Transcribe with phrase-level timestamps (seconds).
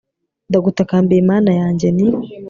[0.49, 2.05] ndagutakambiye mana yanjye, ni